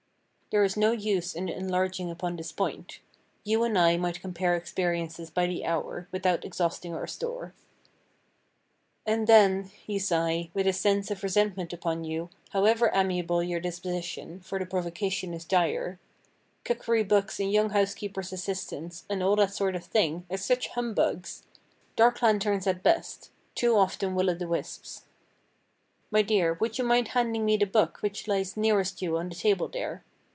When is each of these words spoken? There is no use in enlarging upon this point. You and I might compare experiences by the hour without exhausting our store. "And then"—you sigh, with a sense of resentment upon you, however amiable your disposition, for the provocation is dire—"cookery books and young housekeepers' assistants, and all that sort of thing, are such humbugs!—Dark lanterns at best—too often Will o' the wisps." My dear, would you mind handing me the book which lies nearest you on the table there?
There 0.53 0.65
is 0.65 0.75
no 0.75 0.91
use 0.91 1.33
in 1.33 1.47
enlarging 1.47 2.11
upon 2.11 2.35
this 2.35 2.51
point. 2.51 2.99
You 3.45 3.63
and 3.63 3.77
I 3.77 3.95
might 3.95 4.19
compare 4.19 4.53
experiences 4.53 5.29
by 5.29 5.47
the 5.47 5.65
hour 5.65 6.09
without 6.11 6.43
exhausting 6.43 6.93
our 6.93 7.07
store. 7.07 7.53
"And 9.05 9.27
then"—you 9.27 9.97
sigh, 9.97 10.49
with 10.53 10.67
a 10.67 10.73
sense 10.73 11.09
of 11.09 11.23
resentment 11.23 11.71
upon 11.71 12.03
you, 12.03 12.29
however 12.49 12.91
amiable 12.93 13.41
your 13.41 13.61
disposition, 13.61 14.41
for 14.41 14.59
the 14.59 14.65
provocation 14.65 15.33
is 15.33 15.45
dire—"cookery 15.45 17.03
books 17.05 17.39
and 17.39 17.49
young 17.49 17.69
housekeepers' 17.69 18.33
assistants, 18.33 19.05
and 19.09 19.23
all 19.23 19.37
that 19.37 19.53
sort 19.53 19.73
of 19.77 19.85
thing, 19.85 20.25
are 20.29 20.35
such 20.35 20.67
humbugs!—Dark 20.71 22.21
lanterns 22.21 22.67
at 22.67 22.83
best—too 22.83 23.73
often 23.77 24.15
Will 24.15 24.29
o' 24.29 24.33
the 24.33 24.49
wisps." 24.49 25.03
My 26.11 26.21
dear, 26.21 26.55
would 26.55 26.77
you 26.77 26.83
mind 26.83 27.07
handing 27.07 27.45
me 27.45 27.55
the 27.55 27.65
book 27.65 27.99
which 28.01 28.27
lies 28.27 28.57
nearest 28.57 29.01
you 29.01 29.15
on 29.15 29.29
the 29.29 29.35
table 29.35 29.69
there? 29.69 30.03